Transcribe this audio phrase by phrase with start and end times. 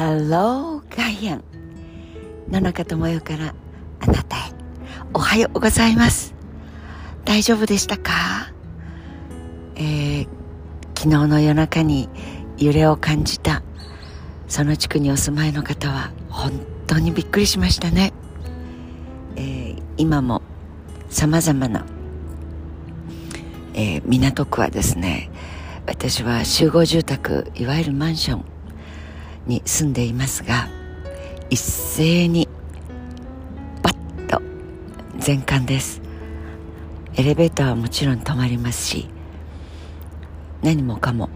[0.00, 1.44] ハローガイアン
[2.50, 3.54] 野中智代から
[4.00, 4.40] あなたへ。
[5.12, 6.34] おはようございます。
[7.26, 8.50] 大丈夫でしたか、
[9.76, 10.28] えー、
[10.96, 12.08] 昨日の夜中に
[12.56, 13.62] 揺れを感じた
[14.48, 16.52] その地区にお住まいの方は本
[16.86, 18.14] 当にびっくりしましたね、
[19.36, 20.40] えー、今も
[21.10, 21.84] さまざまな、
[23.74, 25.30] えー、港区はですね
[25.86, 28.49] 私は集合住宅いわゆるマンション
[29.46, 30.68] に住んでいますが
[31.48, 32.48] 一斉に
[33.82, 34.40] バッと
[35.18, 36.00] 全館です。
[37.16, 39.08] エレベーターはもちろん止まりますし
[40.62, 41.28] 何もかも。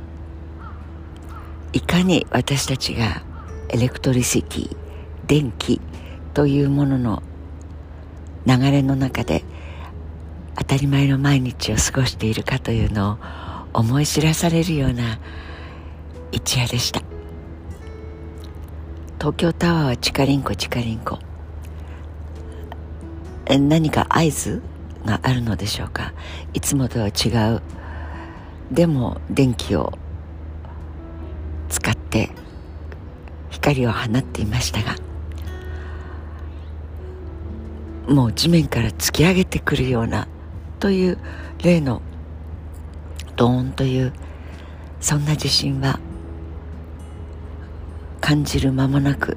[1.72, 3.24] いかに私たちが
[3.68, 4.76] エレクトリシティ
[5.26, 5.80] 電気
[6.32, 7.22] というものの
[8.46, 9.42] 流れの中で
[10.56, 13.18] 当たり前の毎日を過ごしているかというの
[13.74, 15.18] を思い知らされるような
[16.30, 17.13] 一夜でした。
[19.18, 21.18] 東京タワーはチカリンコチカリンコ。
[23.48, 24.62] 何か合図
[25.04, 26.12] があるのでしょうか？
[26.52, 27.62] いつもとは違う。
[28.72, 29.92] でも電気を
[31.68, 32.30] 使って
[33.50, 34.96] 光を放っていましたが
[38.08, 40.26] もう地面から突き上げてくるような
[40.80, 41.18] という
[41.62, 42.00] 例の
[43.36, 44.12] ドーンという
[45.00, 46.00] そんな地震は
[48.24, 49.36] 感じる間もなく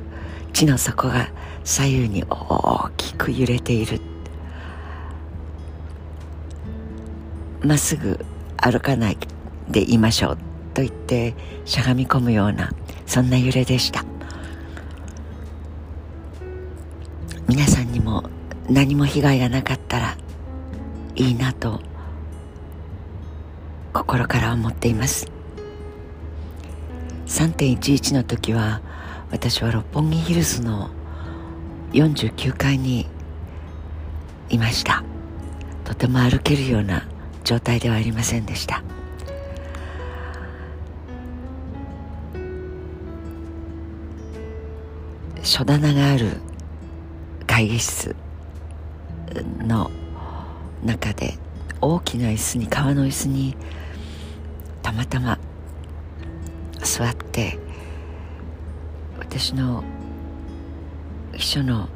[0.53, 1.29] 地の底が
[1.65, 3.99] 左右に大きく揺れている。
[7.61, 9.17] まっすぐ歩かない
[9.67, 10.37] でいましょう
[10.73, 11.35] と言って
[11.65, 12.71] しゃがみ込むような
[13.05, 14.05] そんな揺れでした。
[17.49, 18.23] 皆さんにも
[18.69, 20.17] 何も被害がなかったら
[21.17, 21.81] いいなと
[23.91, 25.36] 心から思っています。
[27.37, 28.81] 3.11の時は
[29.29, 30.89] 私は六本木ヒルズの
[31.93, 33.05] 49階に
[34.49, 35.03] いました。
[35.83, 37.07] とても歩けるような
[37.43, 38.81] 状態ではありませんでした。
[45.43, 46.37] 書棚がある
[47.45, 48.15] 会議室
[49.59, 49.91] の
[50.83, 51.37] 中で
[51.81, 53.55] 大きな椅子に革の椅子に
[54.81, 55.36] たまたま
[56.97, 57.59] 座って
[59.19, 59.83] 私の
[61.33, 61.87] 秘書の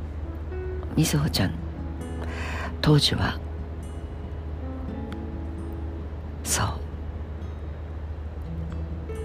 [0.95, 1.55] みずほちゃん
[2.81, 3.39] 当時は
[6.43, 6.67] そう。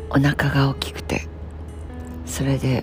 [0.08, 1.28] お腹が大きくて
[2.24, 2.82] それで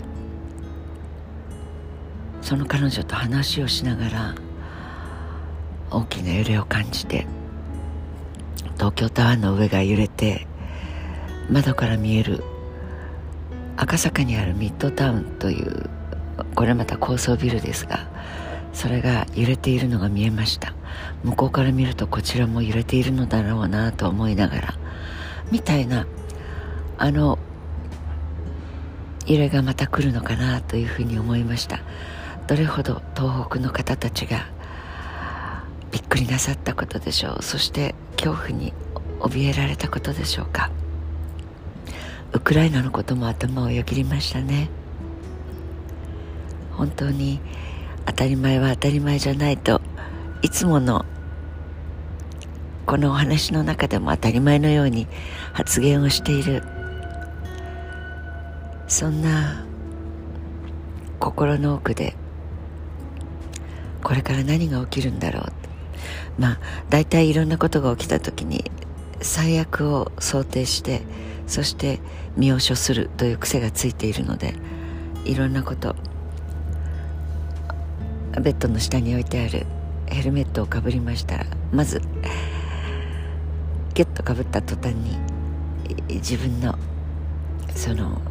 [2.44, 4.36] その彼女と話をしながら
[5.90, 7.26] 大きな揺れを感じて
[8.76, 10.46] 東京タワーの上が揺れて
[11.50, 12.44] 窓から見える
[13.78, 15.90] 赤坂にあるミッドタウンという
[16.56, 18.08] これまた高層ビルですが
[18.74, 20.74] それが揺れているのが見えました。
[21.24, 24.74] 向こうから見るとこちらも揺れているのだろうなと思いながら
[25.52, 26.06] みたいな
[26.98, 27.40] あの
[29.26, 31.80] 揺れがまた来るのかなというふうに思いました。
[32.48, 34.48] どれほど東北の方たちが
[35.92, 37.44] びっくりなさったことでしょう。
[37.44, 38.74] そして恐怖に
[39.20, 40.72] 怯えられたことでしょうか。
[42.34, 44.70] ウクライナのことも頭をよぎりましたね。
[46.72, 47.40] 本当に
[48.06, 49.80] 当たり前は当たり前じゃないと
[50.42, 51.06] いつもの
[52.86, 55.08] このお話の中でも当たり前のように
[55.54, 56.64] 発言をしている。
[58.88, 59.66] そんな
[61.20, 62.16] 心の奥で
[64.04, 65.54] これから何が起きるんだろう。
[66.38, 68.72] まあ大体いろんなことが起きた時に
[69.22, 71.04] 最悪を想定して
[71.48, 72.00] そして
[72.38, 74.56] 身を処するという癖がついているので
[75.26, 75.96] いろんなこと
[78.42, 79.66] ベッドの下に置いてある
[80.08, 81.38] ヘルメットをかぶりました。
[81.38, 82.02] らまず
[83.94, 85.18] ギュッとかぶった途端に
[86.10, 86.78] 自分の
[87.76, 88.22] その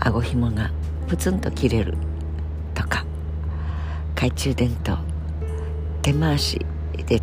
[0.00, 0.70] 顎ひもが
[1.06, 1.94] プツンと切れる
[2.74, 3.04] とか
[4.14, 4.98] 懐中電灯
[6.00, 6.64] 手回し
[7.06, 7.20] で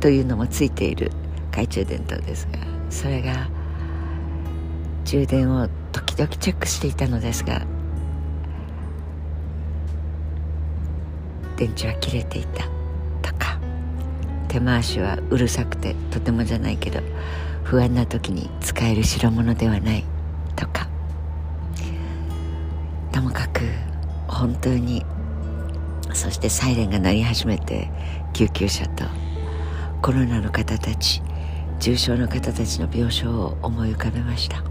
[0.00, 1.12] というのもついている。
[1.52, 2.58] 懐中電灯ですが
[2.90, 3.48] それが
[5.04, 7.62] 充電を時々チェックしていたのですが
[11.56, 12.64] 電池は切れていた
[13.22, 13.60] とか
[14.48, 17.00] 手回しはうるさくてとてもじゃないけど
[17.62, 20.04] 不安な時に使える代物ではない
[20.56, 20.88] とか
[23.12, 23.60] ともかく
[24.26, 25.04] 本当に
[26.14, 27.90] そしてサイレンが鳴り始めて
[28.32, 29.04] 救急車と
[30.00, 31.22] コロナの方たち
[31.82, 34.62] 重症の方たちの病床を思い浮かべました。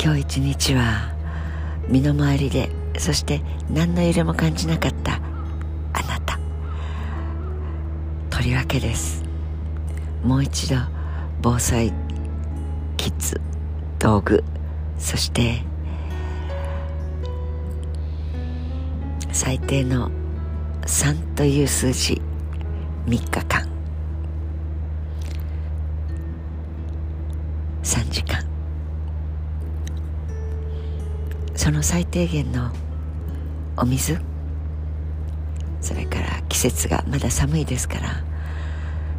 [0.00, 1.12] 今日一日は
[1.88, 5.16] 身の回りでそして何の揺れも感じなかった
[5.92, 6.38] あなた。
[8.30, 9.24] とりわけです。
[10.22, 10.76] もう一度
[11.42, 11.92] 防災
[12.96, 13.40] キッズ
[13.98, 14.44] 道具
[14.98, 15.64] そして
[19.46, 20.10] 最低の
[20.86, 22.20] 3という数字。
[23.06, 23.64] 3日間。
[27.84, 28.44] 3時間。
[31.54, 32.72] その最低限の
[33.76, 34.18] お水。
[35.80, 38.24] それから季節がまだ寒いですから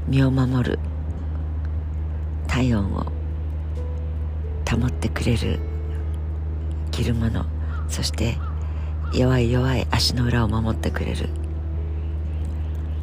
[0.10, 0.80] 身を守る。
[2.48, 3.06] 体温を
[4.70, 5.62] 保ってくれる。
[6.92, 7.46] 着るもの。
[7.88, 8.38] そして
[9.14, 11.30] 弱い弱い足の裏を守ってくれる。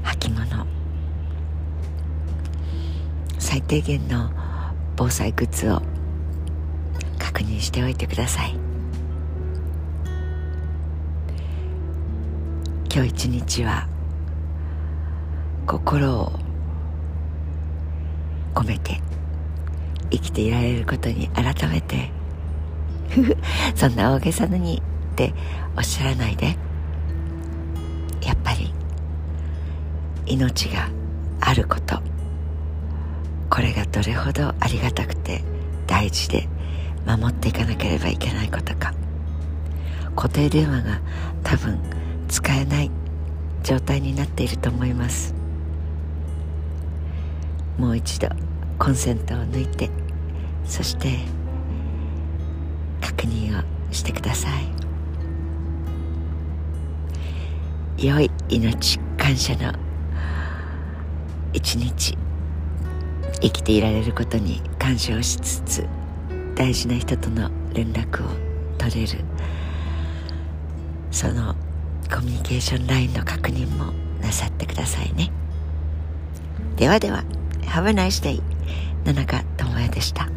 [0.02, 0.66] 履物。
[3.38, 4.30] 最低限の
[4.96, 5.82] 防災グッズを
[7.18, 8.54] 確認しておいてください。
[12.94, 13.88] 今日一日は
[15.66, 16.32] 心を
[18.54, 19.00] 込めて
[20.10, 22.12] 生きていられることに改めて
[23.74, 24.80] そんな大げさに
[25.14, 25.32] って
[25.76, 26.56] おっしゃらないで。
[28.22, 28.74] やっぱり
[30.26, 30.88] 命が
[31.40, 32.02] あること。
[33.48, 35.44] これがどれほどありがたくて
[35.86, 36.48] 大事で
[37.06, 38.92] 守っていかなければいけないことか。
[40.16, 41.00] 固定電話が
[41.42, 41.78] 多分
[42.28, 42.90] 使えない
[43.62, 45.34] 状態になっていると思います。
[47.78, 48.28] もう一度
[48.78, 49.90] コンセントを抜いて
[50.64, 51.18] そして
[53.00, 54.73] 確認をしてください。
[57.96, 59.72] 良い命感謝の
[61.52, 62.18] 一日。
[63.40, 65.86] 生きていられることに感謝をしつつ
[66.54, 68.28] 大事な人との連絡を
[68.78, 69.24] 取れる。
[71.10, 71.54] その
[72.12, 75.30] コミュニケーションラインの確認もなさってくださいね。
[76.76, 77.22] ではでは
[77.62, 78.42] Have a nice day
[79.04, 80.28] 野中智也でした。